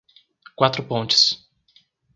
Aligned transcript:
Quatro 0.55 0.81
Pontes 0.81 1.45